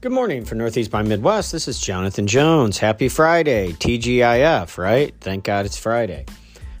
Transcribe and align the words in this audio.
Good 0.00 0.12
morning 0.12 0.44
from 0.44 0.58
Northeast 0.58 0.92
by 0.92 1.02
Midwest. 1.02 1.50
This 1.50 1.66
is 1.66 1.80
Jonathan 1.80 2.28
Jones. 2.28 2.78
Happy 2.78 3.08
Friday, 3.08 3.72
TGIF, 3.72 4.78
right? 4.78 5.12
Thank 5.20 5.42
God 5.42 5.66
it's 5.66 5.76
Friday. 5.76 6.24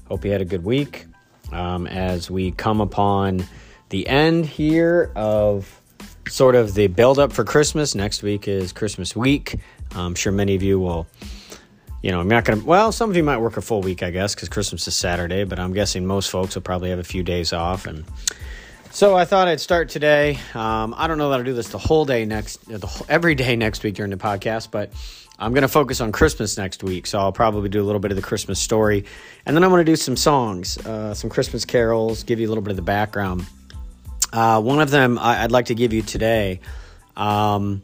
Hope 0.06 0.24
you 0.24 0.30
had 0.30 0.40
a 0.40 0.44
good 0.44 0.62
week. 0.62 1.06
Um, 1.50 1.88
as 1.88 2.30
we 2.30 2.52
come 2.52 2.80
upon 2.80 3.44
the 3.88 4.06
end 4.06 4.46
here 4.46 5.10
of 5.16 5.80
sort 6.28 6.54
of 6.54 6.74
the 6.74 6.86
build 6.86 7.18
up 7.18 7.32
for 7.32 7.42
Christmas. 7.42 7.96
Next 7.96 8.22
week 8.22 8.46
is 8.46 8.72
Christmas 8.72 9.16
week. 9.16 9.58
I'm 9.96 10.14
sure 10.14 10.30
many 10.30 10.54
of 10.54 10.62
you 10.62 10.78
will, 10.78 11.08
you 12.02 12.12
know, 12.12 12.20
I'm 12.20 12.28
not 12.28 12.44
going 12.44 12.60
to, 12.60 12.64
well, 12.64 12.92
some 12.92 13.10
of 13.10 13.16
you 13.16 13.24
might 13.24 13.38
work 13.38 13.56
a 13.56 13.62
full 13.62 13.80
week, 13.82 14.04
I 14.04 14.12
guess, 14.12 14.36
because 14.36 14.48
Christmas 14.48 14.86
is 14.86 14.94
Saturday, 14.94 15.42
but 15.42 15.58
I'm 15.58 15.72
guessing 15.72 16.06
most 16.06 16.30
folks 16.30 16.54
will 16.54 16.62
probably 16.62 16.90
have 16.90 17.00
a 17.00 17.04
few 17.04 17.24
days 17.24 17.52
off 17.52 17.84
and 17.84 18.04
so 18.98 19.14
I 19.14 19.26
thought 19.26 19.46
I'd 19.46 19.60
start 19.60 19.90
today. 19.90 20.40
Um, 20.54 20.92
I 20.96 21.06
don't 21.06 21.18
know 21.18 21.30
that 21.30 21.38
I'll 21.38 21.44
do 21.44 21.54
this 21.54 21.68
the 21.68 21.78
whole 21.78 22.04
day 22.04 22.24
next, 22.24 22.66
the 22.66 23.04
every 23.08 23.36
day 23.36 23.54
next 23.54 23.84
week 23.84 23.94
during 23.94 24.10
the 24.10 24.16
podcast, 24.16 24.72
but 24.72 24.92
I'm 25.38 25.52
going 25.52 25.62
to 25.62 25.68
focus 25.68 26.00
on 26.00 26.10
Christmas 26.10 26.58
next 26.58 26.82
week. 26.82 27.06
So 27.06 27.20
I'll 27.20 27.30
probably 27.30 27.68
do 27.68 27.80
a 27.80 27.86
little 27.86 28.00
bit 28.00 28.10
of 28.10 28.16
the 28.16 28.24
Christmas 28.24 28.58
story, 28.58 29.04
and 29.46 29.54
then 29.54 29.62
I'm 29.62 29.70
going 29.70 29.86
to 29.86 29.92
do 29.92 29.94
some 29.94 30.16
songs, 30.16 30.78
uh, 30.78 31.14
some 31.14 31.30
Christmas 31.30 31.64
carols, 31.64 32.24
give 32.24 32.40
you 32.40 32.48
a 32.48 32.50
little 32.50 32.60
bit 32.60 32.70
of 32.72 32.76
the 32.76 32.82
background. 32.82 33.46
Uh, 34.32 34.60
one 34.60 34.80
of 34.80 34.90
them 34.90 35.16
I, 35.16 35.42
would 35.42 35.52
like 35.52 35.66
to 35.66 35.76
give 35.76 35.92
you 35.92 36.02
today. 36.02 36.58
Um, 37.16 37.82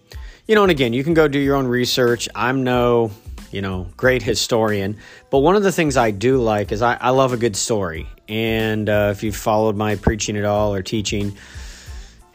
you 0.48 0.56
know, 0.56 0.62
and 0.62 0.72
again, 0.72 0.92
you 0.92 1.04
can 1.04 1.14
go 1.14 1.28
do 1.28 1.38
your 1.38 1.54
own 1.54 1.68
research. 1.68 2.28
I'm 2.34 2.64
no 2.64 3.12
you 3.54 3.62
know, 3.62 3.86
great 3.96 4.22
historian. 4.22 4.96
But 5.30 5.38
one 5.38 5.54
of 5.54 5.62
the 5.62 5.70
things 5.70 5.96
I 5.96 6.10
do 6.10 6.42
like 6.42 6.72
is 6.72 6.82
I, 6.82 6.94
I 6.94 7.10
love 7.10 7.32
a 7.32 7.36
good 7.36 7.54
story. 7.54 8.08
And 8.28 8.88
uh, 8.88 9.10
if 9.12 9.22
you've 9.22 9.36
followed 9.36 9.76
my 9.76 9.94
preaching 9.94 10.36
at 10.36 10.44
all 10.44 10.74
or 10.74 10.82
teaching 10.82 11.36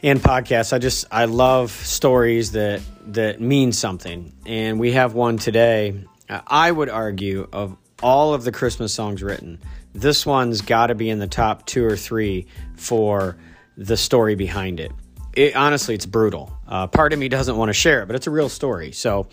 and 0.01 0.19
podcasts, 0.21 0.71
I 0.71 0.79
just 0.79 1.05
I 1.11 1.25
love 1.25 1.71
stories 1.71 2.53
that 2.53 2.81
that 3.07 3.41
mean 3.41 3.73
something. 3.73 4.31
And 4.45 4.79
we 4.79 4.93
have 4.93 5.13
one 5.13 5.37
today. 5.37 6.05
I 6.29 6.71
would 6.71 6.89
argue 6.89 7.49
of 7.51 7.75
all 8.01 8.33
of 8.33 8.45
the 8.45 8.51
Christmas 8.53 8.93
songs 8.93 9.21
written, 9.21 9.59
this 9.93 10.25
one's 10.25 10.61
got 10.61 10.87
to 10.87 10.95
be 10.95 11.09
in 11.09 11.19
the 11.19 11.27
top 11.27 11.65
two 11.65 11.83
or 11.83 11.97
three 11.97 12.47
for 12.77 13.35
the 13.75 13.97
story 13.97 14.35
behind 14.35 14.79
it. 14.79 14.91
it 15.33 15.55
honestly, 15.55 15.95
it's 15.95 16.05
brutal. 16.05 16.55
Uh, 16.67 16.87
part 16.87 17.11
of 17.11 17.19
me 17.19 17.27
doesn't 17.27 17.57
want 17.57 17.69
to 17.69 17.73
share 17.73 18.03
it, 18.03 18.05
but 18.05 18.15
it's 18.15 18.27
a 18.27 18.31
real 18.31 18.47
story. 18.47 18.91
So, 18.91 19.27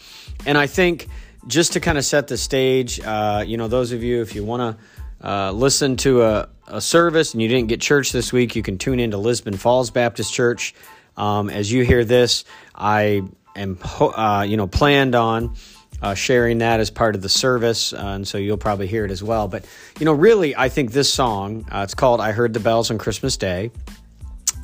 and 0.46 0.56
I 0.56 0.66
think 0.66 1.08
just 1.46 1.74
to 1.74 1.80
kind 1.80 1.98
of 1.98 2.04
set 2.04 2.28
the 2.28 2.36
stage, 2.36 3.00
uh, 3.00 3.44
you 3.46 3.56
know, 3.56 3.68
those 3.68 3.92
of 3.92 4.02
you, 4.02 4.20
if 4.20 4.34
you 4.34 4.44
want 4.44 4.78
to 5.22 5.28
uh, 5.28 5.52
listen 5.52 5.96
to 5.96 6.22
a, 6.22 6.48
a, 6.66 6.80
service 6.80 7.32
and 7.32 7.42
you 7.42 7.48
didn't 7.48 7.68
get 7.68 7.80
church 7.80 8.12
this 8.12 8.32
week, 8.32 8.56
you 8.56 8.62
can 8.62 8.78
tune 8.78 9.00
into 9.00 9.16
Lisbon 9.16 9.56
Falls 9.56 9.90
Baptist 9.90 10.32
Church. 10.32 10.74
Um, 11.16 11.48
as 11.48 11.70
you 11.72 11.84
hear 11.84 12.04
this, 12.04 12.44
I 12.74 13.22
am, 13.54 13.78
uh, 14.00 14.44
you 14.46 14.56
know, 14.56 14.66
planned 14.66 15.14
on 15.14 15.56
uh, 16.02 16.14
sharing 16.14 16.58
that 16.58 16.80
as 16.80 16.90
part 16.90 17.14
of 17.14 17.22
the 17.22 17.28
service, 17.28 17.92
uh, 17.92 17.96
and 17.96 18.28
so 18.28 18.38
you'll 18.38 18.58
probably 18.58 18.86
hear 18.86 19.04
it 19.04 19.10
as 19.10 19.22
well. 19.22 19.48
But 19.48 19.64
you 19.98 20.04
know, 20.04 20.12
really, 20.12 20.54
I 20.54 20.68
think 20.68 20.92
this 20.92 21.12
song, 21.12 21.66
uh, 21.72 21.80
it's 21.80 21.94
called 21.94 22.20
"I 22.20 22.32
Heard 22.32 22.52
the 22.52 22.60
Bells 22.60 22.90
on 22.90 22.98
Christmas 22.98 23.36
Day." 23.36 23.70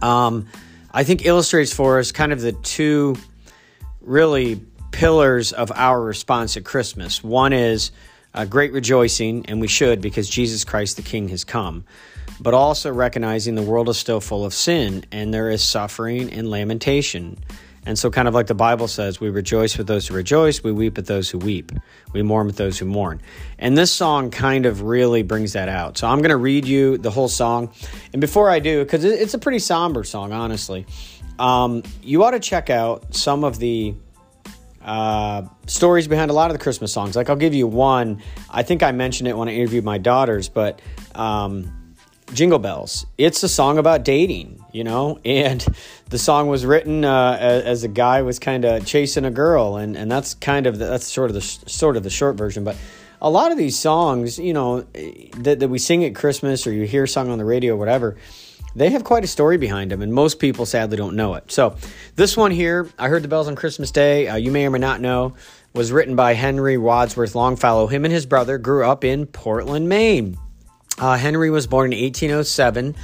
Um, 0.03 0.47
I 0.93 1.05
think 1.05 1.25
illustrates 1.25 1.73
for 1.73 1.99
us 1.99 2.13
kind 2.13 2.33
of 2.33 2.41
the 2.43 2.53
two 2.53 3.17
really 4.03 4.61
pillars 4.93 5.53
of 5.53 5.73
our 5.75 6.01
response 6.01 6.57
at 6.57 6.65
Christmas. 6.65 7.25
One 7.25 7.53
is 7.53 7.91
uh, 8.35 8.45
great 8.45 8.73
rejoicing, 8.73 9.47
and 9.47 9.61
we 9.61 9.69
should 9.69 10.01
because 10.01 10.29
Jesus 10.29 10.65
Christ 10.65 10.97
the 10.97 11.03
King 11.03 11.29
has 11.31 11.45
come, 11.45 11.85
but 12.41 12.55
also 12.55 12.93
recognizing 12.93 13.55
the 13.55 13.63
world 13.63 13.89
is 13.89 13.99
still 13.99 14.21
full 14.21 14.45
of 14.45 14.55
sin 14.55 15.05
and 15.11 15.33
there 15.33 15.51
is 15.51 15.63
suffering 15.65 16.33
and 16.33 16.49
lamentation. 16.49 17.39
And 17.85 17.99
so, 17.99 18.11
kind 18.11 18.29
of 18.29 18.35
like 18.35 18.47
the 18.47 18.55
Bible 18.55 18.87
says, 18.87 19.19
we 19.19 19.29
rejoice 19.29 19.77
with 19.77 19.89
those 19.89 20.07
who 20.07 20.15
rejoice, 20.15 20.63
we 20.63 20.71
weep 20.71 20.97
with 20.97 21.09
those 21.09 21.29
who 21.29 21.39
weep, 21.39 21.73
we 22.13 22.23
mourn 22.23 22.47
with 22.47 22.57
those 22.57 22.79
who 22.79 22.85
mourn. 22.85 23.21
And 23.59 23.77
this 23.77 23.91
song 23.91 24.31
kind 24.31 24.67
of 24.67 24.83
really 24.83 25.25
brings 25.25 25.55
that 25.55 25.69
out. 25.69 25.99
So, 25.99 26.07
I'm 26.07 26.19
going 26.19 26.31
to 26.31 26.37
read 26.37 26.65
you 26.65 26.97
the 26.97 27.11
whole 27.11 27.29
song. 27.29 27.73
And 28.13 28.21
before 28.21 28.51
I 28.51 28.61
do, 28.61 28.85
because 28.85 29.05
it's 29.05 29.35
a 29.35 29.39
pretty 29.39 29.59
somber 29.59 30.05
song, 30.05 30.33
honestly, 30.33 30.87
um, 31.41 31.83
you 32.05 32.23
ought 32.23 32.33
to 32.33 32.41
check 32.41 32.71
out 32.71 33.17
some 33.17 33.43
of 33.43 33.59
the 33.59 33.97
uh, 34.85 35.43
stories 35.67 36.09
behind 36.09 36.31
a 36.31 36.35
lot 36.35 36.51
of 36.51 36.57
the 36.57 36.63
Christmas 36.63 36.93
songs. 36.93 37.17
Like 37.17 37.31
I'll 37.31 37.37
give 37.37 37.55
you 37.55 37.67
one. 37.67 38.23
I 38.51 38.63
think 38.63 38.83
I 38.83 38.93
mentioned 38.93 39.29
it 39.29 39.37
when 39.37 39.49
I 39.49 39.53
interviewed 39.53 39.85
my 39.85 39.99
daughters, 39.99 40.49
but 40.49 40.81
um, 41.15 41.97
Jingle 42.33 42.59
Bells. 42.59 43.07
It's 43.19 43.43
a 43.43 43.49
song 43.49 43.79
about 43.79 44.05
dating, 44.05 44.65
you 44.73 44.85
know, 44.85 45.21
and 45.25 45.65
the 46.09 46.19
song 46.19 46.49
was 46.49 46.67
written 46.67 47.05
uh, 47.05 47.37
as, 47.39 47.63
as, 47.65 47.85
a 47.85 47.89
guy 47.89 48.23
was 48.23 48.39
kind 48.39 48.65
of 48.65 48.87
chasing 48.87 49.25
a 49.25 49.31
girl, 49.31 49.77
and, 49.77 49.97
and 49.97 50.11
that's 50.11 50.35
kind 50.35 50.67
of 50.67 50.79
the, 50.79 50.87
that's 50.87 51.07
sort 51.07 51.31
of 51.31 51.35
the 51.35 51.43
sort 51.43 51.97
of 51.97 52.03
the 52.03 52.11
short 52.11 52.37
version, 52.37 52.65
but. 52.65 52.77
A 53.25 53.31
lot 53.31 53.53
of 53.53 53.57
these 53.57 53.79
songs, 53.79 54.37
you 54.37 54.53
know, 54.53 54.81
that, 54.81 55.61
that 55.61 55.69
we 55.69 55.79
sing 55.79 56.05
at 56.05 56.13
Christmas 56.13 56.67
or 56.67 56.73
you 56.73 56.89
hear 56.89 57.07
sung 57.07 57.31
on 57.31 57.39
the 57.39 57.45
radio 57.45 57.75
or 57.75 57.77
whatever, 57.77 58.17
they 58.75 58.91
have 58.91 59.05
quite 59.05 59.25
a 59.25 59.27
story 59.27 59.59
behind 59.59 59.91
them, 59.91 60.03
and 60.03 60.13
most 60.13 60.39
people 60.39 60.67
sadly 60.67 60.97
don't 60.97 61.17
know 61.17 61.35
it. 61.35 61.51
So, 61.51 61.77
this 62.17 62.37
one 62.37 62.51
here, 62.51 62.89
I 62.99 63.09
heard 63.09 63.23
the 63.23 63.29
bells 63.29 63.49
on 63.49 63.57
Christmas 63.57 63.91
Day. 63.91 64.29
Uh, 64.29 64.37
you 64.37 64.51
may 64.51 64.67
or 64.67 64.71
may 64.71 64.79
not 64.79 65.01
know, 65.01 65.35
was 65.75 65.93
written 65.93 66.17
by 66.17 66.35
Henry 66.35 66.77
Wadsworth 66.79 67.35
Longfellow. 67.35 67.87
Him 67.87 68.05
and 68.05 68.13
his 68.13 68.27
brother 68.27 68.59
grew 68.59 68.85
up 68.85 69.05
in 69.05 69.27
Portland, 69.27 69.89
Maine. 69.89 70.39
Uh, 70.99 71.17
Henry 71.17 71.51
was 71.51 71.67
born 71.67 71.93
in 71.93 71.99
1807, 71.99 72.95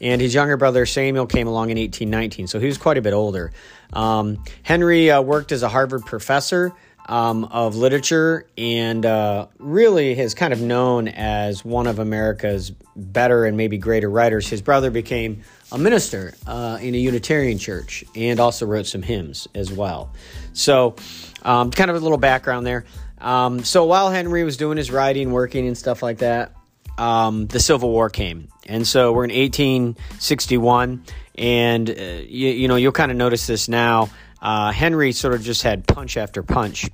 and 0.00 0.20
his 0.20 0.34
younger 0.34 0.56
brother 0.56 0.86
Samuel 0.86 1.26
came 1.26 1.46
along 1.46 1.70
in 1.70 1.78
1819, 1.78 2.46
so 2.46 2.58
he 2.58 2.66
was 2.66 2.78
quite 2.78 2.98
a 2.98 3.02
bit 3.02 3.12
older. 3.12 3.52
Um, 3.92 4.42
Henry 4.62 5.10
uh, 5.10 5.20
worked 5.20 5.52
as 5.52 5.62
a 5.62 5.68
Harvard 5.68 6.04
professor 6.06 6.72
um, 7.06 7.44
of 7.44 7.76
literature 7.76 8.46
and 8.56 9.04
uh, 9.04 9.46
really 9.58 10.18
is 10.18 10.34
kind 10.34 10.52
of 10.52 10.60
known 10.60 11.08
as 11.08 11.64
one 11.64 11.86
of 11.86 11.98
America's 11.98 12.70
better 12.96 13.44
and 13.44 13.56
maybe 13.56 13.78
greater 13.78 14.08
writers. 14.08 14.48
His 14.48 14.62
brother 14.62 14.90
became 14.90 15.42
a 15.70 15.78
minister 15.78 16.34
uh, 16.46 16.78
in 16.80 16.94
a 16.94 16.98
Unitarian 16.98 17.58
church 17.58 18.04
and 18.14 18.40
also 18.40 18.66
wrote 18.66 18.86
some 18.86 19.02
hymns 19.02 19.48
as 19.54 19.70
well. 19.70 20.12
So, 20.52 20.96
um, 21.42 21.70
kind 21.70 21.90
of 21.90 21.96
a 21.96 22.00
little 22.00 22.18
background 22.18 22.66
there. 22.66 22.84
Um, 23.18 23.64
so, 23.64 23.84
while 23.84 24.10
Henry 24.10 24.44
was 24.44 24.56
doing 24.56 24.78
his 24.78 24.90
writing, 24.90 25.30
working, 25.30 25.66
and 25.66 25.76
stuff 25.76 26.02
like 26.02 26.18
that, 26.18 26.52
um, 26.96 27.46
the 27.46 27.60
Civil 27.60 27.90
War 27.90 28.08
came. 28.08 28.48
And 28.66 28.86
so, 28.86 29.12
we're 29.12 29.24
in 29.24 29.30
1861, 29.30 31.04
and 31.36 31.90
uh, 31.90 31.92
you, 31.92 32.48
you 32.48 32.68
know, 32.68 32.76
you'll 32.76 32.92
kind 32.92 33.10
of 33.10 33.16
notice 33.16 33.46
this 33.46 33.68
now. 33.68 34.10
Uh, 34.44 34.70
Henry 34.70 35.10
sort 35.12 35.34
of 35.34 35.42
just 35.42 35.62
had 35.62 35.86
punch 35.86 36.16
after 36.16 36.42
punch. 36.42 36.84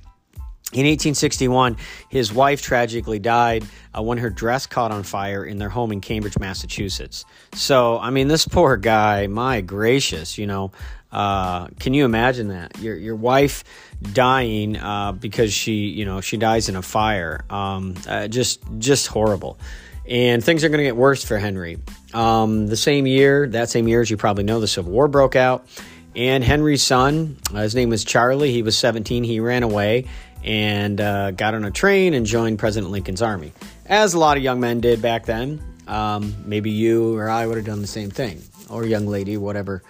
In 0.73 0.85
1861, 0.85 1.75
his 2.07 2.31
wife 2.31 2.61
tragically 2.61 3.19
died 3.19 3.65
uh, 3.93 4.01
when 4.01 4.19
her 4.19 4.29
dress 4.29 4.65
caught 4.65 4.91
on 4.91 5.03
fire 5.03 5.43
in 5.43 5.57
their 5.57 5.67
home 5.67 5.91
in 5.91 5.99
Cambridge, 5.99 6.39
Massachusetts. 6.39 7.25
So, 7.53 7.99
I 7.99 8.09
mean, 8.09 8.29
this 8.29 8.47
poor 8.47 8.77
guy, 8.77 9.27
my 9.27 9.59
gracious, 9.59 10.37
you 10.37 10.47
know, 10.47 10.71
uh, 11.11 11.67
can 11.81 11.93
you 11.93 12.05
imagine 12.05 12.47
that? 12.47 12.79
Your, 12.79 12.95
your 12.95 13.17
wife 13.17 13.65
dying 14.01 14.77
uh, 14.77 15.11
because 15.11 15.51
she, 15.51 15.89
you 15.89 16.05
know, 16.05 16.21
she 16.21 16.37
dies 16.37 16.69
in 16.69 16.77
a 16.77 16.81
fire. 16.81 17.43
Um, 17.49 17.95
uh, 18.07 18.29
just, 18.29 18.61
just 18.77 19.07
horrible. 19.07 19.59
And 20.07 20.41
things 20.41 20.63
are 20.63 20.69
going 20.69 20.79
to 20.79 20.85
get 20.85 20.95
worse 20.95 21.21
for 21.23 21.37
Henry. 21.37 21.79
Um, 22.13 22.67
the 22.67 22.77
same 22.77 23.07
year, 23.07 23.45
that 23.49 23.69
same 23.69 23.89
year, 23.89 23.99
as 23.99 24.09
you 24.09 24.15
probably 24.15 24.45
know, 24.45 24.61
the 24.61 24.67
Civil 24.67 24.93
War 24.93 25.09
broke 25.09 25.35
out. 25.35 25.67
And 26.15 26.43
Henry's 26.43 26.83
son, 26.83 27.37
uh, 27.53 27.59
his 27.59 27.73
name 27.73 27.89
was 27.89 28.03
Charlie, 28.03 28.51
he 28.51 28.63
was 28.63 28.77
17, 28.77 29.23
he 29.23 29.39
ran 29.39 29.63
away 29.63 30.07
and 30.43 30.99
uh, 30.99 31.31
got 31.31 31.53
on 31.53 31.63
a 31.63 31.71
train 31.71 32.13
and 32.13 32.25
joined 32.25 32.59
President 32.59 32.91
Lincoln's 32.91 33.21
army, 33.21 33.53
as 33.85 34.13
a 34.13 34.19
lot 34.19 34.37
of 34.37 34.43
young 34.43 34.59
men 34.59 34.81
did 34.81 35.01
back 35.01 35.25
then. 35.25 35.61
Um, 35.87 36.35
maybe 36.45 36.71
you 36.71 37.17
or 37.17 37.29
I 37.29 37.45
would 37.45 37.57
have 37.57 37.65
done 37.65 37.81
the 37.81 37.87
same 37.87 38.09
thing, 38.09 38.41
or 38.69 38.85
young 38.85 39.07
lady, 39.07 39.37
whatever 39.37 39.83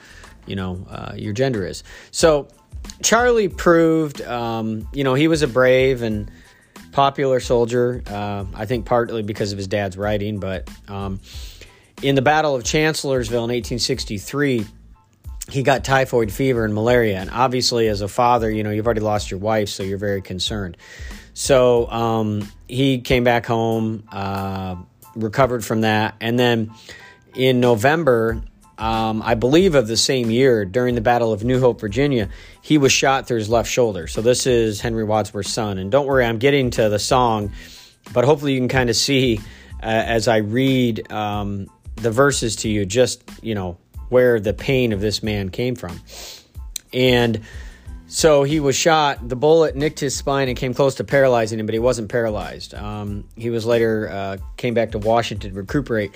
you 0.46 0.56
know 0.56 0.86
uh, 0.90 1.14
your 1.16 1.34
gender 1.34 1.66
is. 1.66 1.84
So 2.12 2.48
Charlie 3.04 3.48
proved, 3.48 4.22
um, 4.22 4.88
you 4.94 5.04
know, 5.04 5.14
he 5.14 5.28
was 5.28 5.42
a 5.42 5.48
brave 5.48 6.02
and 6.02 6.30
popular 6.92 7.40
soldier. 7.40 8.04
Uh, 8.08 8.46
I 8.54 8.66
think 8.66 8.86
partly 8.86 9.24
because 9.24 9.52
of 9.52 9.58
his 9.58 9.68
dad's 9.68 9.98
writing, 9.98 10.40
but 10.40 10.70
um, 10.88 11.20
in 12.02 12.16
the 12.16 12.22
Battle 12.22 12.56
of 12.56 12.64
Chancellorsville 12.64 13.46
in 13.46 13.52
1863 13.52 14.66
he 15.50 15.64
got 15.64 15.84
typhoid 15.84 16.32
fever 16.32 16.66
and 16.66 16.74
malaria. 16.74 17.20
And 17.20 17.30
obviously, 17.30 17.88
as 17.88 18.02
a 18.02 18.08
father, 18.08 18.50
you 18.50 18.64
know, 18.64 18.70
you've 18.70 18.86
already 18.86 19.02
lost 19.02 19.32
your 19.32 19.40
wife, 19.40 19.70
so 19.70 19.84
you're 19.84 19.98
very 19.98 20.22
concerned. 20.22 20.78
So 21.34 21.90
um, 21.90 22.48
he 22.68 23.00
came 23.00 23.24
back 23.24 23.46
home, 23.46 24.04
uh, 24.12 24.76
recovered 25.16 25.66
from 25.66 25.82
that. 25.82 26.16
And 26.22 26.38
then 26.38 26.72
in 27.34 27.60
November, 27.60 28.42
um, 28.78 29.22
I 29.22 29.36
believe 29.36 29.76
of 29.76 29.88
the 29.88 29.98
same 29.98 30.32
year, 30.32 30.66
during 30.66 30.96
the 30.96 31.02
Battle 31.02 31.32
of 31.32 31.44
New 31.44 31.60
Hope, 31.60 31.80
Virginia, 31.80 32.30
he 32.62 32.78
was 32.78 32.92
shot 32.92 33.28
through 33.28 33.38
his 33.38 33.50
left 33.50 33.70
shoulder. 33.70 34.08
So 34.08 34.22
this 34.22 34.48
is 34.48 34.82
Henry 34.82 35.04
Wadsworth's 35.04 35.52
son. 35.52 35.78
And 35.78 35.92
don't 35.92 36.08
worry, 36.08 36.26
I'm 36.26 36.40
getting 36.40 36.72
to 36.72 36.90
the 36.90 37.00
song, 37.00 37.52
but 38.14 38.26
hopefully 38.26 38.54
you 38.54 38.60
can 38.60 38.70
kind 38.70 38.90
of 38.90 38.96
see 38.96 39.40
uh, 39.84 39.86
as 39.86 40.28
I 40.28 40.38
read 40.38 41.12
um, 41.12 41.68
the 41.96 42.12
verses 42.12 42.56
to 42.58 42.70
you, 42.70 42.86
just, 42.86 43.24
you 43.42 43.56
know, 43.56 43.78
where 44.12 44.40
the 44.40 44.54
pain 44.54 44.94
of 44.94 45.02
this 45.02 45.24
man 45.24 45.50
came 45.50 45.76
from. 45.76 46.00
And 46.94 47.42
So 48.08 48.44
he 48.44 48.60
was 48.60 48.76
shot. 48.76 49.30
The 49.30 49.38
bullet 49.38 49.78
nicked 49.78 50.02
his 50.02 50.14
spine 50.14 50.50
and 50.50 50.58
came 50.58 50.74
close 50.74 50.96
to 50.96 51.06
paralyzing 51.06 51.60
him, 51.62 51.66
but 51.66 51.72
he 51.72 51.80
wasn't 51.80 52.10
paralyzed. 52.10 52.74
Um, 52.76 53.24
he 53.38 53.50
was 53.50 53.66
later 53.66 54.10
uh, 54.12 54.38
came 54.58 54.74
back 54.74 54.92
to 54.92 55.00
Washington 55.00 55.52
to 55.52 55.58
recuperate. 55.58 56.14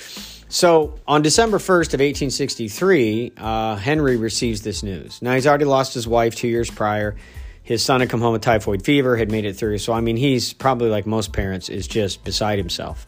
So 0.50 1.00
on 1.07 1.21
December 1.21 1.57
1st 1.57 1.94
of 1.94 2.01
1863, 2.01 3.31
uh, 3.38 3.75
Henry 3.77 4.18
receives 4.18 4.62
this 4.62 4.83
news. 4.83 5.21
Now 5.21 5.36
he's 5.36 5.48
already 5.48 5.63
lost 5.63 5.94
his 5.94 6.06
wife 6.06 6.36
two 6.36 6.50
years 6.50 6.69
prior. 6.69 7.15
His 7.63 7.81
son 7.81 8.01
had 8.01 8.09
come 8.09 8.19
home 8.19 8.33
with 8.33 8.41
typhoid 8.41 8.83
fever, 8.83 9.15
had 9.15 9.31
made 9.31 9.45
it 9.45 9.56
through. 9.56 9.77
So 9.77 9.94
I 9.94 10.01
mean, 10.01 10.18
he's 10.18 10.51
probably 10.51 10.89
like 10.89 11.06
most 11.06 11.31
parents, 11.31 11.69
is 11.69 11.88
just 11.88 12.25
beside 12.25 12.59
himself. 12.59 13.07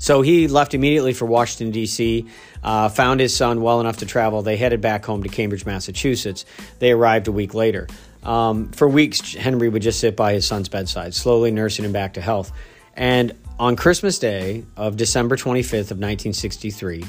So 0.00 0.22
he 0.22 0.48
left 0.48 0.72
immediately 0.72 1.12
for 1.12 1.26
Washington, 1.26 1.70
D.C., 1.72 2.26
uh, 2.64 2.88
found 2.88 3.20
his 3.20 3.36
son 3.36 3.60
well 3.60 3.80
enough 3.80 3.98
to 3.98 4.06
travel. 4.06 4.40
They 4.40 4.56
headed 4.56 4.80
back 4.80 5.04
home 5.04 5.22
to 5.22 5.28
Cambridge, 5.28 5.66
Massachusetts. 5.66 6.46
They 6.78 6.90
arrived 6.90 7.28
a 7.28 7.32
week 7.32 7.52
later. 7.52 7.86
Um, 8.22 8.70
for 8.72 8.88
weeks, 8.88 9.34
Henry 9.34 9.68
would 9.68 9.82
just 9.82 10.00
sit 10.00 10.16
by 10.16 10.32
his 10.32 10.46
son's 10.46 10.70
bedside, 10.70 11.14
slowly 11.14 11.50
nursing 11.50 11.84
him 11.84 11.92
back 11.92 12.14
to 12.14 12.22
health. 12.22 12.50
And 12.96 13.36
on 13.58 13.76
Christmas 13.76 14.18
Day 14.18 14.64
of 14.74 14.96
December 14.96 15.36
25th 15.36 15.90
of 15.90 15.98
1963, 15.98 17.04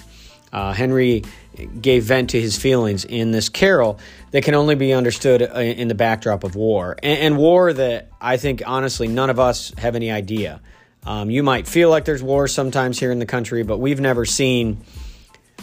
uh, 0.51 0.73
Henry 0.73 1.23
gave 1.79 2.03
vent 2.03 2.31
to 2.31 2.41
his 2.41 2.57
feelings 2.57 3.05
in 3.05 3.31
this 3.31 3.47
carol 3.47 3.99
that 4.31 4.43
can 4.43 4.53
only 4.53 4.75
be 4.75 4.91
understood 4.91 5.41
uh, 5.41 5.59
in 5.59 5.87
the 5.87 5.95
backdrop 5.95 6.43
of 6.43 6.55
war, 6.55 6.97
and, 7.01 7.19
and 7.19 7.37
war 7.37 7.71
that 7.71 8.09
I 8.19 8.35
think 8.35 8.61
honestly 8.65 9.07
none 9.07 9.29
of 9.29 9.39
us 9.39 9.73
have 9.77 9.95
any 9.95 10.11
idea. 10.11 10.59
Um, 11.05 11.29
you 11.29 11.43
might 11.43 11.67
feel 11.67 11.89
like 11.89 12.05
there's 12.05 12.21
war 12.21 12.47
sometimes 12.47 12.99
here 12.99 13.11
in 13.11 13.19
the 13.19 13.25
country, 13.25 13.63
but 13.63 13.79
we've 13.79 13.99
never 13.99 14.25
seen 14.25 14.83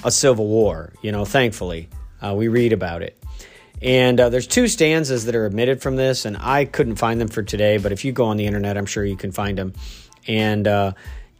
a 0.04 0.10
civil 0.10 0.46
war, 0.46 0.92
you 1.02 1.12
know, 1.12 1.24
thankfully. 1.24 1.88
Uh, 2.20 2.34
we 2.34 2.48
read 2.48 2.72
about 2.72 3.02
it. 3.02 3.16
And 3.80 4.18
uh, 4.18 4.28
there's 4.28 4.48
two 4.48 4.66
stanzas 4.66 5.26
that 5.26 5.36
are 5.36 5.46
omitted 5.46 5.80
from 5.80 5.94
this, 5.94 6.24
and 6.24 6.36
I 6.36 6.64
couldn't 6.64 6.96
find 6.96 7.20
them 7.20 7.28
for 7.28 7.42
today, 7.42 7.78
but 7.78 7.92
if 7.92 8.04
you 8.04 8.10
go 8.10 8.24
on 8.24 8.36
the 8.36 8.46
internet, 8.46 8.76
I'm 8.76 8.86
sure 8.86 9.04
you 9.04 9.16
can 9.16 9.30
find 9.30 9.56
them. 9.56 9.72
And 10.26 10.66
uh, 10.66 10.92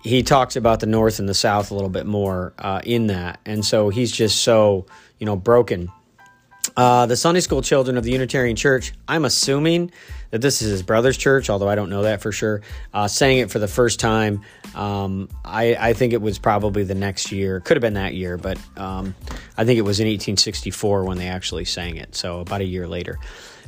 he 0.04 0.22
talks 0.22 0.54
about 0.54 0.78
the 0.78 0.86
North 0.86 1.18
and 1.18 1.28
the 1.28 1.34
South 1.34 1.72
a 1.72 1.74
little 1.74 1.90
bit 1.90 2.06
more 2.06 2.54
uh, 2.58 2.80
in 2.84 3.08
that. 3.08 3.40
And 3.44 3.64
so 3.64 3.88
he's 3.88 4.12
just 4.12 4.42
so, 4.42 4.86
you 5.18 5.26
know, 5.26 5.34
broken 5.34 5.90
uh, 6.78 7.06
the 7.06 7.16
Sunday 7.16 7.40
school 7.40 7.60
children 7.60 7.96
of 7.96 8.04
the 8.04 8.12
Unitarian 8.12 8.54
Church, 8.54 8.92
I'm 9.08 9.24
assuming 9.24 9.90
that 10.30 10.40
this 10.40 10.62
is 10.62 10.70
his 10.70 10.84
brother's 10.84 11.16
church, 11.16 11.50
although 11.50 11.68
I 11.68 11.74
don't 11.74 11.90
know 11.90 12.02
that 12.02 12.22
for 12.22 12.30
sure, 12.30 12.62
uh, 12.94 13.08
it 13.20 13.50
for 13.50 13.58
the 13.58 13.66
first 13.66 13.98
time. 13.98 14.42
Um, 14.76 15.28
I, 15.44 15.74
I, 15.74 15.92
think 15.92 16.12
it 16.12 16.22
was 16.22 16.38
probably 16.38 16.84
the 16.84 16.94
next 16.94 17.32
year. 17.32 17.58
Could 17.58 17.76
have 17.76 17.80
been 17.80 17.94
that 17.94 18.14
year, 18.14 18.36
but 18.36 18.58
um, 18.76 19.16
I 19.56 19.64
think 19.64 19.78
it 19.78 19.82
was 19.82 19.98
in 19.98 20.06
1864 20.06 21.02
when 21.02 21.18
they 21.18 21.26
actually 21.26 21.64
sang 21.64 21.96
it, 21.96 22.14
so 22.14 22.38
about 22.38 22.60
a 22.60 22.64
year 22.64 22.86
later. 22.86 23.18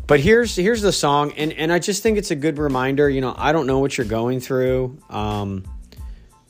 But 0.06 0.20
here's 0.20 0.54
here's 0.54 0.80
the 0.80 0.92
song, 0.92 1.32
and, 1.32 1.52
and 1.54 1.72
I 1.72 1.80
just 1.80 2.04
think 2.04 2.16
it's 2.16 2.30
a 2.30 2.36
good 2.36 2.58
reminder. 2.58 3.10
You 3.10 3.22
know, 3.22 3.34
I 3.36 3.50
don't 3.50 3.66
know 3.66 3.80
what 3.80 3.98
you're 3.98 4.06
going 4.06 4.38
through. 4.38 4.96
Um, 5.10 5.64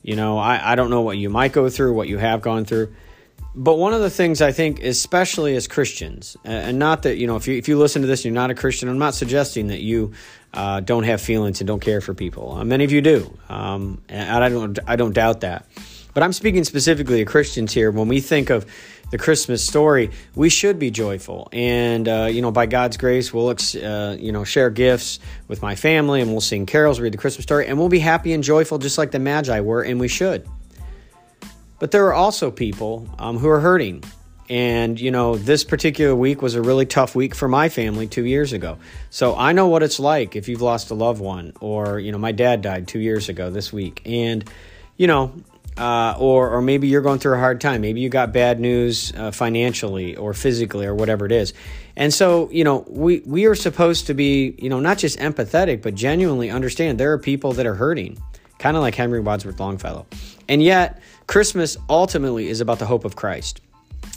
you 0.03 0.15
know, 0.15 0.37
I, 0.37 0.73
I 0.73 0.75
don't 0.75 0.91
know 0.91 1.01
what 1.01 1.17
you 1.17 1.31
might 1.31 1.53
go 1.53 1.71
through, 1.71 1.95
what 1.95 2.09
you 2.09 2.19
have 2.19 2.43
gone 2.43 2.67
through 2.67 2.95
but 3.55 3.77
one 3.77 3.93
of 3.93 4.01
the 4.01 4.11
things 4.11 4.41
I 4.41 4.53
think, 4.53 4.83
especially 4.83 5.57
as 5.57 5.67
Christians, 5.67 6.37
and 6.45 6.79
not 6.79 7.03
that 7.03 7.17
you 7.17 7.27
know, 7.27 7.37
if 7.37 7.49
you 7.49 7.57
if 7.57 7.69
you 7.69 7.79
listen 7.79 8.03
to 8.03 8.09
this 8.09 8.21
and 8.21 8.27
you're 8.27 8.41
not 8.41 8.51
a 8.51 8.55
Christian, 8.55 8.89
I'm 8.89 8.99
not 8.99 9.15
suggesting 9.15 9.69
that 9.69 9.81
you 9.81 10.13
uh, 10.55 10.81
don't 10.81 11.03
have 11.03 11.21
feelings 11.21 11.61
and 11.61 11.67
don't 11.67 11.81
care 11.81 12.01
for 12.01 12.15
people. 12.15 12.53
Uh, 12.53 12.65
many 12.65 12.85
of 12.85 12.93
you 12.93 13.01
do, 13.01 13.37
um, 13.49 14.03
and 14.09 14.45
I 14.45 14.49
don't 14.49 14.79
I 14.87 14.97
don't 14.97 15.13
doubt 15.13 15.41
that. 15.41 15.67
But 16.15 16.23
I'm 16.23 16.33
speaking 16.33 16.65
specifically 16.65 17.19
to 17.19 17.25
Christians 17.25 17.73
here. 17.73 17.91
When 17.91 18.09
we 18.09 18.21
think 18.21 18.51
of 18.51 18.67
the 19.11 19.19
Christmas 19.19 19.65
story, 19.65 20.11
we 20.35 20.49
should 20.49 20.79
be 20.79 20.93
joyful, 20.93 21.49
and 21.53 22.09
uh, 22.09 22.29
you 22.31 22.43
know, 22.43 22.53
by 22.53 22.67
God's 22.67 22.99
grace, 22.99 23.35
we'll 23.35 23.49
uh, 23.49 24.17
you 24.19 24.31
know 24.31 24.45
share 24.45 24.71
gifts 24.71 25.19
with 25.49 25.61
my 25.61 25.75
family, 25.75 26.21
and 26.21 26.31
we'll 26.31 26.41
sing 26.41 26.67
carols, 26.67 27.01
read 27.01 27.13
the 27.13 27.19
Christmas 27.19 27.43
story, 27.43 27.67
and 27.67 27.79
we'll 27.79 27.89
be 27.89 27.99
happy 27.99 28.33
and 28.33 28.45
joyful, 28.45 28.79
just 28.79 28.97
like 28.97 29.11
the 29.11 29.19
Magi 29.19 29.59
were, 29.61 29.83
and 29.83 29.99
we 29.99 30.07
should. 30.07 30.47
But 31.81 31.91
there 31.91 32.07
are 32.07 32.15
also 32.15 32.53
people 32.53 33.09
um, 33.19 33.39
who 33.39 33.49
are 33.49 33.59
hurting. 33.59 34.05
And, 34.49 35.01
you 35.01 35.11
know, 35.13 35.37
this 35.37 35.63
particular 35.65 36.15
week 36.15 36.43
was 36.43 36.57
a 36.57 36.63
really 36.63 36.85
tough 36.85 37.15
week 37.15 37.35
for 37.35 37.49
my 37.49 37.69
family 37.69 38.07
two 38.07 38.25
years 38.25 38.53
ago. 38.53 38.79
So 39.09 39.37
I 39.37 39.53
know 39.53 39.69
what 39.69 39.83
it's 39.83 40.01
like 40.01 40.35
if 40.35 40.49
you've 40.49 40.61
lost 40.61 40.91
a 40.91 40.95
loved 40.95 41.21
one, 41.21 41.53
or, 41.61 41.99
you 42.01 42.11
know, 42.11 42.19
my 42.19 42.33
dad 42.33 42.61
died 42.61 42.89
two 42.89 42.99
years 42.99 43.29
ago 43.29 43.51
this 43.51 43.73
week. 43.73 44.03
And, 44.05 44.45
you 44.97 45.07
know, 45.07 45.33
uh, 45.79 46.17
or, 46.19 46.51
or 46.51 46.63
maybe 46.63 46.89
you're 46.89 47.01
going 47.01 47.21
through 47.21 47.35
a 47.35 47.39
hard 47.39 47.61
time. 47.61 47.81
Maybe 47.81 48.01
you 48.01 48.09
got 48.09 48.33
bad 48.33 48.59
news 48.59 49.13
uh, 49.17 49.31
financially 49.31 50.17
or 50.17 50.35
physically 50.35 50.85
or 50.85 50.95
whatever 50.95 51.27
it 51.27 51.33
is. 51.33 51.55
And 51.97 52.13
so, 52.13 52.51
you 52.51 52.65
know, 52.65 52.85
we, 52.89 53.21
we 53.21 53.47
are 53.47 53.55
supposed 53.55 54.09
to 54.09 54.15
be, 54.15 54.57
you 54.59 54.69
know, 54.69 54.81
not 54.81 54.99
just 54.99 55.19
empathetic, 55.19 55.81
but 55.81 55.95
genuinely 55.95 56.51
understand 56.51 56.99
there 56.99 57.13
are 57.13 57.19
people 57.19 57.53
that 57.53 57.67
are 57.67 57.77
hurting, 57.77 58.19
kind 58.59 58.77
of 58.77 58.83
like 58.83 58.97
Henry 58.97 59.21
Wadsworth 59.21 59.61
Longfellow. 59.61 60.07
And 60.49 60.63
yet, 60.63 61.01
Christmas 61.31 61.77
ultimately 61.89 62.49
is 62.49 62.61
about 62.61 62.81
the 62.81 62.87
hope 62.87 63.05
of 63.05 63.15
Christ, 63.15 63.61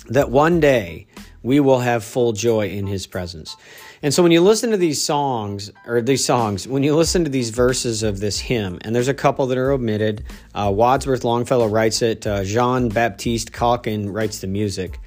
that 0.09 0.31
one 0.31 0.59
day 0.59 1.05
we 1.43 1.59
will 1.59 1.77
have 1.77 2.03
full 2.03 2.33
joy 2.33 2.69
in 2.69 2.87
his 2.87 3.05
presence. 3.05 3.55
And 4.01 4.11
so 4.11 4.23
when 4.23 4.31
you 4.31 4.41
listen 4.41 4.71
to 4.71 4.77
these 4.77 5.03
songs, 5.03 5.69
or 5.85 6.01
these 6.01 6.25
songs, 6.25 6.67
when 6.67 6.81
you 6.81 6.95
listen 6.95 7.23
to 7.23 7.29
these 7.29 7.51
verses 7.51 8.01
of 8.01 8.19
this 8.19 8.39
hymn, 8.39 8.79
and 8.81 8.95
there's 8.95 9.09
a 9.09 9.13
couple 9.13 9.45
that 9.45 9.59
are 9.59 9.69
omitted, 9.69 10.23
uh, 10.55 10.71
Wadsworth 10.73 11.23
Longfellow 11.23 11.67
writes 11.67 12.01
it, 12.01 12.25
uh, 12.25 12.43
Jean 12.43 12.89
Baptiste 12.89 13.53
Calkin 13.53 14.11
writes 14.11 14.39
the 14.39 14.47
music. 14.47 14.99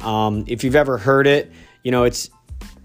Um, 0.00 0.42
if 0.48 0.64
you've 0.64 0.74
ever 0.74 0.98
heard 0.98 1.28
it, 1.28 1.52
you 1.84 1.92
know, 1.92 2.02
it's 2.02 2.28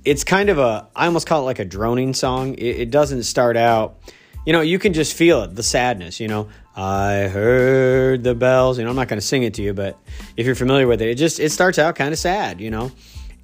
it's 0.05 0.23
kind 0.23 0.49
of 0.49 0.59
a, 0.59 0.87
I 0.95 1.07
almost 1.07 1.25
call 1.25 1.41
it 1.41 1.45
like 1.45 1.57
a 1.57 1.65
droning 1.65 2.13
song. 2.13 2.53
It, 2.53 2.81
it 2.81 2.91
doesn't 2.91 3.23
start 3.23 3.57
out, 3.57 3.97
you 4.45 4.53
know, 4.53 4.61
you 4.61 4.77
can 4.77 4.93
just 4.93 5.15
feel 5.15 5.41
it, 5.41 5.55
the 5.55 5.63
sadness, 5.63 6.19
you 6.19 6.27
know. 6.27 6.47
I 6.77 7.27
heard 7.27 8.23
the 8.23 8.35
bells. 8.35 8.77
You 8.77 8.83
know, 8.83 8.91
I'm 8.91 8.95
not 8.95 9.07
going 9.07 9.19
to 9.19 9.25
sing 9.25 9.41
it 9.41 9.55
to 9.55 9.63
you, 9.63 9.73
but 9.73 9.97
if 10.37 10.45
you're 10.45 10.53
familiar 10.53 10.85
with 10.85 11.01
it, 11.01 11.09
it 11.09 11.15
just 11.15 11.39
it 11.39 11.51
starts 11.51 11.79
out 11.79 11.95
kind 11.95 12.13
of 12.13 12.19
sad, 12.19 12.61
you 12.61 12.69
know. 12.69 12.91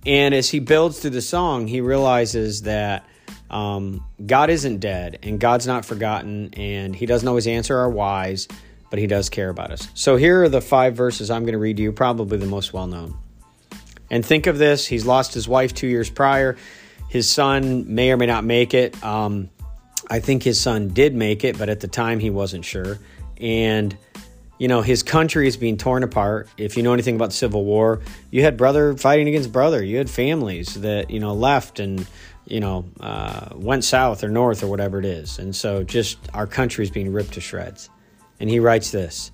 And 0.05 0.35
as 0.35 0.49
he 0.49 0.59
builds 0.59 0.99
through 0.99 1.11
the 1.11 1.21
song, 1.21 1.65
he 1.65 1.81
realizes 1.81 2.61
that 2.63 3.05
um, 3.49 4.03
God 4.25 4.49
isn't 4.49 4.79
dead 4.79 5.19
and 5.23 5.39
God's 5.39 5.67
not 5.67 5.85
forgotten, 5.85 6.53
and 6.55 6.95
He 6.95 7.05
doesn't 7.05 7.27
always 7.27 7.47
answer 7.47 7.77
our 7.77 7.89
whys, 7.89 8.47
but 8.89 8.99
He 8.99 9.07
does 9.07 9.29
care 9.29 9.49
about 9.49 9.71
us. 9.71 9.87
So 9.93 10.15
here 10.15 10.43
are 10.43 10.49
the 10.49 10.61
five 10.61 10.95
verses 10.95 11.29
I'm 11.29 11.43
going 11.43 11.53
to 11.53 11.59
read 11.59 11.77
to 11.77 11.83
you, 11.83 11.91
probably 11.91 12.37
the 12.37 12.47
most 12.47 12.73
well 12.73 12.87
known. 12.87 13.15
And 14.09 14.25
think 14.25 14.47
of 14.47 14.57
this: 14.57 14.87
He's 14.87 15.05
lost 15.05 15.33
his 15.33 15.47
wife 15.47 15.73
two 15.73 15.87
years 15.87 16.09
prior. 16.09 16.57
His 17.09 17.29
son 17.29 17.93
may 17.93 18.11
or 18.11 18.17
may 18.17 18.25
not 18.25 18.43
make 18.43 18.73
it. 18.73 19.01
Um, 19.03 19.51
I 20.09 20.19
think 20.19 20.41
his 20.41 20.59
son 20.59 20.89
did 20.89 21.15
make 21.15 21.43
it, 21.43 21.57
but 21.57 21.69
at 21.69 21.79
the 21.79 21.87
time 21.87 22.19
he 22.19 22.31
wasn't 22.31 22.65
sure 22.65 22.99
and 23.37 23.97
you 24.57 24.67
know 24.67 24.81
his 24.81 25.03
country 25.03 25.47
is 25.47 25.57
being 25.57 25.77
torn 25.77 26.03
apart. 26.03 26.49
If 26.57 26.77
you 26.77 26.83
know 26.83 26.93
anything 26.93 27.15
about 27.15 27.29
the 27.29 27.35
civil 27.35 27.65
war 27.65 28.01
you 28.31 28.43
had 28.43 28.57
brother 28.57 28.95
fighting 28.95 29.27
against 29.27 29.51
brother. 29.51 29.83
You 29.83 29.97
had 29.97 30.09
families 30.09 30.75
that 30.81 31.09
you 31.09 31.19
know 31.19 31.33
left 31.33 31.79
and 31.79 32.07
you 32.45 32.59
know 32.59 32.85
uh, 32.99 33.49
went 33.55 33.83
south 33.83 34.23
or 34.23 34.29
north 34.29 34.63
or 34.63 34.67
whatever 34.67 34.99
it 34.99 35.05
is. 35.05 35.39
And 35.39 35.55
so 35.55 35.83
just 35.83 36.17
our 36.33 36.47
country 36.47 36.83
is 36.83 36.91
being 36.91 37.11
ripped 37.11 37.33
to 37.33 37.41
shreds. 37.41 37.89
And 38.39 38.49
he 38.49 38.59
writes 38.59 38.91
this. 38.91 39.31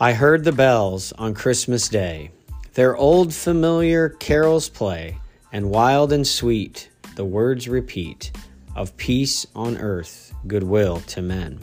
I 0.00 0.12
heard 0.12 0.44
the 0.44 0.52
bells 0.52 1.12
on 1.12 1.34
christmas 1.34 1.88
day. 1.88 2.30
Their 2.74 2.96
old 2.96 3.32
familiar 3.32 4.08
carols 4.08 4.68
play 4.68 5.18
and 5.52 5.70
wild 5.70 6.12
and 6.12 6.26
sweet 6.26 6.90
the 7.14 7.24
words 7.24 7.68
repeat 7.68 8.32
of 8.74 8.96
peace 8.96 9.46
on 9.54 9.78
earth 9.78 10.34
goodwill 10.48 11.00
to 11.00 11.22
men 11.22 11.60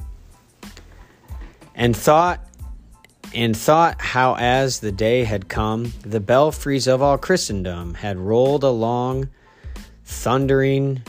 and 1.76 1.96
thought 1.96 2.40
and 3.34 3.56
thought 3.56 4.02
how 4.02 4.36
as 4.36 4.80
the 4.80 4.92
day 4.92 5.24
had 5.24 5.48
come 5.48 5.94
the 6.02 6.20
belfries 6.20 6.88
of 6.88 7.02
all 7.02 7.18
Christendom 7.18 7.94
had 7.94 8.18
rolled 8.18 8.64
along 8.64 9.30
thundering 10.04 11.02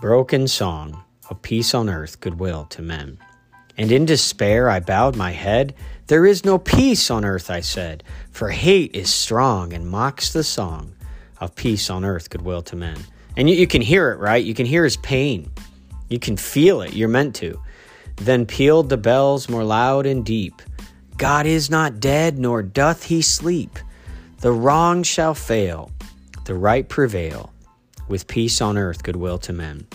broken 0.00 0.46
song 0.46 1.02
of 1.28 1.42
peace 1.42 1.74
on 1.74 1.88
earth 1.88 2.20
goodwill 2.20 2.66
to 2.66 2.82
men. 2.82 3.18
And 3.76 3.90
in 3.90 4.04
despair 4.04 4.70
I 4.70 4.80
bowed 4.80 5.16
my 5.16 5.32
head. 5.32 5.74
There 6.06 6.24
is 6.24 6.44
no 6.44 6.58
peace 6.58 7.10
on 7.10 7.24
earth 7.24 7.50
I 7.50 7.60
said 7.60 8.04
for 8.30 8.50
hate 8.50 8.94
is 8.94 9.12
strong 9.12 9.72
and 9.72 9.88
mocks 9.88 10.32
the 10.32 10.44
song 10.44 10.94
of 11.40 11.54
peace 11.56 11.90
on 11.90 12.04
earth 12.04 12.30
goodwill 12.30 12.62
to 12.62 12.76
men. 12.76 12.98
And 13.36 13.50
you, 13.50 13.56
you 13.56 13.66
can 13.66 13.82
hear 13.82 14.12
it 14.12 14.18
right? 14.18 14.44
You 14.44 14.54
can 14.54 14.66
hear 14.66 14.84
his 14.84 14.96
pain. 14.98 15.50
You 16.08 16.18
can 16.18 16.36
feel 16.36 16.80
it. 16.80 16.94
You're 16.94 17.08
meant 17.08 17.34
to 17.36 17.60
then 18.16 18.46
pealed 18.46 18.88
the 18.88 18.96
bells 18.96 19.48
more 19.48 19.64
loud 19.64 20.06
and 20.06 20.24
deep. 20.24 20.62
God 21.16 21.46
is 21.46 21.70
not 21.70 22.00
dead, 22.00 22.38
nor 22.38 22.62
doth 22.62 23.04
he 23.04 23.22
sleep. 23.22 23.78
The 24.40 24.52
wrong 24.52 25.02
shall 25.02 25.34
fail, 25.34 25.90
the 26.44 26.54
right 26.54 26.86
prevail, 26.88 27.52
with 28.08 28.26
peace 28.26 28.60
on 28.60 28.76
earth, 28.76 29.02
goodwill 29.02 29.38
to 29.38 29.52
men. 29.52 29.86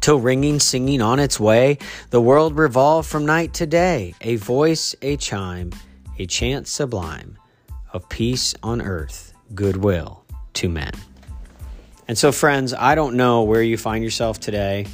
Till 0.00 0.20
ringing, 0.20 0.60
singing 0.60 1.00
on 1.00 1.18
its 1.18 1.40
way, 1.40 1.78
the 2.10 2.20
world 2.20 2.58
revolved 2.58 3.08
from 3.08 3.24
night 3.24 3.54
to 3.54 3.66
day, 3.66 4.14
a 4.20 4.36
voice, 4.36 4.94
a 5.00 5.16
chime, 5.16 5.72
a 6.18 6.26
chant 6.26 6.68
sublime 6.68 7.38
of 7.92 8.08
peace 8.08 8.54
on 8.62 8.82
earth, 8.82 9.32
goodwill 9.54 10.24
to 10.54 10.68
men. 10.68 10.92
And 12.06 12.18
so, 12.18 12.32
friends, 12.32 12.74
I 12.74 12.94
don't 12.94 13.16
know 13.16 13.44
where 13.44 13.62
you 13.62 13.78
find 13.78 14.04
yourself 14.04 14.38
today 14.38 14.86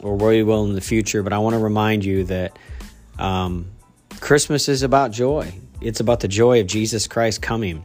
or 0.00 0.16
where 0.16 0.32
you 0.32 0.46
will 0.46 0.64
in 0.64 0.74
the 0.74 0.80
future, 0.80 1.22
but 1.22 1.32
I 1.32 1.38
want 1.38 1.54
to 1.54 1.58
remind 1.58 2.04
you 2.04 2.24
that 2.24 2.58
um, 3.18 3.70
Christmas 4.20 4.68
is 4.68 4.82
about 4.82 5.10
joy. 5.10 5.52
It's 5.80 6.00
about 6.00 6.20
the 6.20 6.28
joy 6.28 6.60
of 6.60 6.66
Jesus 6.66 7.06
Christ 7.06 7.42
coming, 7.42 7.84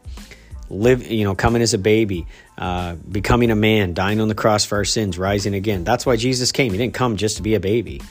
live, 0.70 1.12
you 1.12 1.24
know, 1.24 1.36
coming 1.36 1.62
as 1.62 1.74
a 1.74 1.77
baby, 1.77 2.25
uh, 2.58 2.96
becoming 2.96 3.51
a 3.51 3.55
man, 3.55 3.93
dying 3.93 4.20
on 4.20 4.27
the 4.27 4.36
cross 4.36 4.65
for 4.65 4.77
our 4.77 4.86
sins, 4.86 5.17
rising 5.17 5.53
again. 5.53 5.84
That's 5.84 6.05
why 6.05 6.15
Jesus 6.15 6.51
came. 6.51 6.72
He 6.72 6.77
didn't 6.77 6.93
come 6.93 7.17
just 7.17 7.38
to 7.38 7.43
be 7.43 7.55
a 7.55 7.60
baby, 7.60 8.01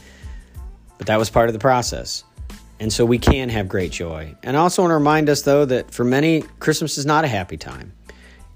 but 0.99 1.07
that 1.09 1.19
was 1.19 1.31
part 1.31 1.49
of 1.49 1.53
the 1.53 1.59
process. 1.59 2.25
And 2.81 2.93
so 2.93 3.05
we 3.05 3.19
can 3.19 3.49
have 3.49 3.69
great 3.69 3.93
joy. 3.93 4.35
And 4.43 4.57
I 4.57 4.61
also 4.61 4.83
want 4.83 4.91
to 4.91 4.97
remind 4.97 5.29
us, 5.29 5.43
though, 5.43 5.65
that 5.65 5.93
for 5.93 6.03
many, 6.03 6.43
Christmas 6.59 6.99
is 6.99 7.07
not 7.07 7.25
a 7.25 7.29
happy 7.29 7.57
time. 7.57 7.93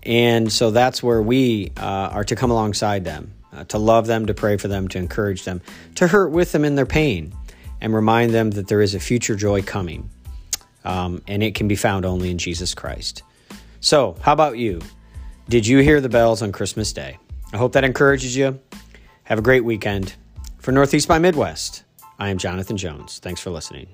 And 0.03 0.53
so 0.53 0.73
that's 0.73 1.01
where 1.01 1.23
we 1.23 1.73
uh, 1.77 2.11
are 2.11 2.25
to 2.25 2.35
come 2.35 2.51
alongside 2.51 3.05
them, 3.05 3.35
uh, 3.53 3.65
to 3.65 3.79
love 3.79 4.07
them, 4.07 4.27
to 4.27 4.35
pray 4.35 4.57
for 4.57 4.69
them, 4.69 4.89
to 4.89 4.99
encourage 4.99 5.45
them, 5.45 5.61
to 5.97 6.07
hurt 6.07 6.31
with 6.31 6.53
them 6.53 6.65
in 6.65 6.75
their 6.75 6.87
pain, 6.87 7.35
and 7.81 7.95
remind 7.95 8.33
them 8.33 8.51
that 8.53 8.69
there 8.69 8.81
is 8.81 8.95
a 8.95 9.01
future 9.01 9.37
joy 9.37 9.63
coming. 9.63 10.11
Um, 10.85 11.23
and 11.27 11.43
it 11.43 11.55
can 11.55 11.67
be 11.67 11.77
found 11.77 12.05
only 12.05 12.31
in 12.31 12.39
Jesus 12.39 12.75
Christ. 12.75 13.23
So, 13.81 14.17
how 14.21 14.33
about 14.33 14.57
you? 14.57 14.81
Did 15.49 15.67
you 15.67 15.79
hear 15.79 16.01
the 16.01 16.09
bells 16.09 16.43
on 16.43 16.53
Christmas 16.53 16.93
Day? 16.93 17.19
I 17.53 17.57
hope 17.57 17.73
that 17.73 17.85
encourages 17.85 18.37
you. 18.37 18.61
Have 19.25 19.39
a 19.39 19.43
great 19.43 19.65
weekend. 19.65 20.15
For 20.59 20.73
Northeast 20.73 21.09
by 21.09 21.19
Midwest, 21.19 21.85
I 22.19 22.29
am 22.31 22.39
Jonathan 22.39 22.77
Jones. 22.77 23.19
Thanks 23.19 23.41
for 23.41 23.51
listening. 23.51 23.89